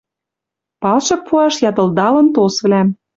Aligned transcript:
Палшык 0.81 1.21
пуаш 1.27 1.55
ядылдалын 1.69 2.27
тосвлӓм 2.35 2.87